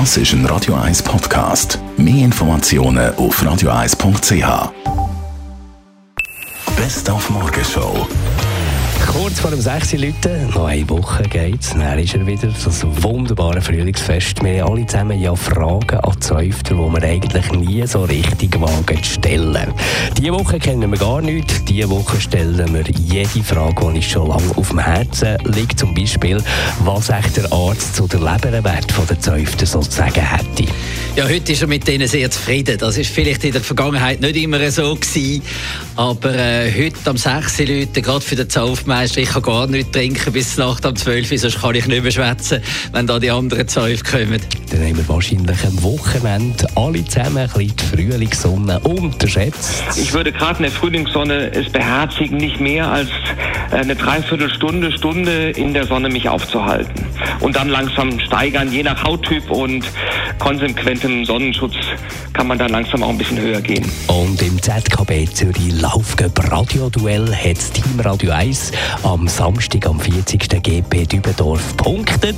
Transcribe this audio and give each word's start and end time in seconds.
Das 0.00 0.16
ist 0.16 0.32
ein 0.32 0.44
Radio 0.46 0.74
1 0.74 1.04
Podcast. 1.04 1.78
Mehr 1.96 2.24
Informationen 2.24 3.14
auf 3.14 3.40
radio1.ch. 3.40 4.72
Best 6.76 7.08
auf 7.08 7.30
Morgenshow. 7.30 8.08
Kurz 9.06 9.38
vor 9.38 9.52
dem 9.52 9.60
6 9.60 9.92
Leute, 9.92 10.48
noch 10.52 10.64
eine 10.64 10.88
Woche 10.88 11.22
geht's, 11.22 11.74
dann 11.74 11.96
ist 12.00 12.14
er 12.16 12.26
wieder 12.26 12.48
das 12.48 12.84
wunderbare 13.04 13.60
Frühlingsfest. 13.60 14.42
Wir 14.42 14.64
haben 14.64 14.72
alle 14.72 14.86
zusammen 14.86 15.20
ja 15.20 15.36
Fragen 15.36 15.98
an 15.98 16.12
die 16.12 16.18
Zäufter, 16.20 16.74
die 16.74 16.80
wir 16.80 17.02
eigentlich 17.04 17.52
nie 17.52 17.86
so 17.86 18.02
richtig 18.02 18.60
wagen 18.60 19.00
zu 19.00 19.12
stellen. 19.12 19.72
Diese 20.24 20.36
Woche 20.36 20.58
kennen 20.58 20.90
wir 20.90 20.98
gar 20.98 21.20
nichts, 21.20 21.62
diese 21.64 21.90
Woche 21.90 22.18
stellen 22.18 22.72
wir 22.72 22.84
jede 22.98 23.44
Frage, 23.44 23.74
die 23.78 23.96
uns 23.96 24.04
schon 24.06 24.26
lange 24.26 24.56
auf 24.56 24.70
dem 24.70 24.78
Herzen 24.78 25.36
liegt. 25.44 25.78
Zum 25.78 25.92
Beispiel, 25.92 26.42
was 26.78 27.08
der 27.08 27.52
Arzt 27.52 27.94
zu 27.94 28.06
der 28.06 28.20
Leberwert 28.20 28.86
der 29.10 29.20
Zäufter 29.20 29.66
sozusagen 29.66 30.22
hätte. 30.22 30.72
Ja, 31.16 31.28
heute 31.28 31.52
ist 31.52 31.62
er 31.62 31.68
mit 31.68 31.86
denen 31.86 32.08
sehr 32.08 32.28
zufrieden. 32.28 32.76
Das 32.76 32.98
ist 32.98 33.08
vielleicht 33.08 33.44
in 33.44 33.52
der 33.52 33.60
Vergangenheit 33.60 34.20
nicht 34.20 34.34
immer 34.34 34.68
so 34.72 34.96
gewesen. 34.96 35.42
Aber 35.94 36.34
äh, 36.34 36.72
heute 36.72 37.08
am 37.08 37.16
6 37.16 37.60
Leute, 37.60 38.02
gerade 38.02 38.20
für 38.20 38.34
den 38.34 38.50
Zaufmeister, 38.50 39.20
ich 39.20 39.28
kann 39.28 39.42
gar 39.42 39.68
nicht 39.68 39.92
trinken 39.92 40.32
bis 40.32 40.56
Nacht 40.56 40.84
um 40.84 40.96
12 40.96 41.30
Uhr, 41.30 41.38
sonst 41.38 41.60
kann 41.60 41.76
ich 41.76 41.86
nicht 41.86 42.02
mehr 42.02 42.10
schwätzen, 42.10 42.60
wenn 42.90 43.06
da 43.06 43.20
die 43.20 43.30
anderen 43.30 43.68
Zauf 43.68 44.02
kommen. 44.02 44.40
Dann 44.72 44.80
haben 44.80 44.96
wir 44.96 45.08
wahrscheinlich 45.08 45.64
am 45.64 45.80
Wochenende 45.84 46.66
alle 46.74 47.04
zusammen 47.04 47.38
ein 47.38 47.48
bisschen 47.48 47.76
die 47.76 47.84
Frühlingssonne 47.84 48.80
unterschätzt. 48.80 49.84
Ich 49.96 50.12
würde 50.12 50.32
gerade 50.32 50.56
in 50.56 50.62
der 50.64 50.72
Frühlingssonne 50.72 51.52
es 51.52 51.70
beherzigen, 51.70 52.38
nicht 52.38 52.58
mehr 52.58 52.90
als 52.90 53.10
eine 53.70 53.94
Dreiviertelstunde, 53.94 54.90
Stunde 54.90 55.50
in 55.50 55.74
der 55.74 55.86
Sonne 55.86 56.08
mich 56.08 56.28
aufzuhalten. 56.28 57.06
Und 57.38 57.54
dann 57.54 57.68
langsam 57.68 58.18
steigern, 58.18 58.72
je 58.72 58.82
nach 58.82 59.04
Hauttyp 59.04 59.48
und 59.48 59.84
konsequentem 60.38 61.24
Sonnenschutz 61.24 61.74
kann 62.32 62.46
man 62.46 62.58
dann 62.58 62.70
langsam 62.70 63.02
auch 63.02 63.10
ein 63.10 63.18
bisschen 63.18 63.40
höher 63.40 63.60
gehen. 63.60 63.84
Und 64.08 64.40
im 64.42 64.60
ZKB 64.60 65.26
Zürich 65.32 65.80
Laufgeb 65.80 66.32
Radioduell 66.50 67.34
hat 67.34 67.56
das 67.56 67.70
Team 67.72 68.00
Radio 68.00 68.32
1 68.32 68.72
am 69.02 69.28
Samstag, 69.28 69.86
am 69.86 70.00
40. 70.00 70.48
GP 70.62 71.06
Dübendorf 71.06 71.76
punktet. 71.76 72.36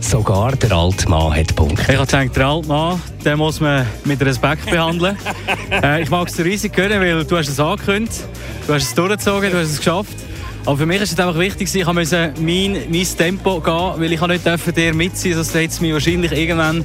Sogar 0.00 0.52
der 0.52 0.72
alte 0.72 1.08
Mann 1.08 1.34
hat 1.34 1.54
punktet. 1.56 1.88
Ich 1.88 1.96
habe 1.96 2.06
gedacht, 2.06 2.36
der 2.36 2.46
alte 2.46 2.68
Mann, 2.68 3.02
den 3.24 3.38
muss 3.38 3.60
man 3.60 3.86
mit 4.04 4.20
Respekt 4.20 4.70
behandeln. 4.70 5.16
äh, 5.70 6.02
ich 6.02 6.10
mag 6.10 6.28
es 6.28 6.34
dir 6.34 6.44
riesig 6.44 6.72
gönnen, 6.72 7.00
weil 7.00 7.24
du 7.24 7.36
hast 7.36 7.48
es 7.48 7.58
angekündigt, 7.58 8.24
du 8.66 8.74
hast 8.74 8.82
es 8.84 8.94
durchgezogen, 8.94 9.50
du 9.50 9.58
hast 9.58 9.70
es 9.70 9.78
geschafft. 9.78 10.16
Aber 10.64 10.76
für 10.76 10.86
mich 10.86 11.02
ist 11.02 11.12
es 11.12 11.18
einfach 11.18 11.38
wichtig, 11.38 11.74
ich 11.74 11.86
musste 11.86 12.32
mein, 12.40 12.76
mein 12.88 13.06
Tempo 13.18 13.60
gehen, 13.60 13.92
weil 13.96 14.12
ich 14.12 14.20
nicht 14.20 14.46
dürfen 14.46 14.72
dir 14.72 14.94
mitziehen, 14.94 15.34
sonst 15.34 15.54
hätte 15.54 15.66
es 15.66 15.80
mich 15.80 15.92
wahrscheinlich 15.92 16.30
irgendwann 16.30 16.84